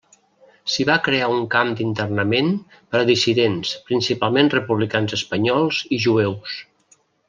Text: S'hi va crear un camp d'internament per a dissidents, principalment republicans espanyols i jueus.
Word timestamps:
S'hi 0.75 0.85
va 0.89 0.95
crear 1.07 1.27
un 1.33 1.43
camp 1.55 1.69
d'internament 1.81 2.51
per 2.73 3.03
a 3.03 3.05
dissidents, 3.11 3.77
principalment 3.93 4.53
republicans 4.59 5.19
espanyols 5.23 5.87
i 6.01 6.05
jueus. 6.09 6.61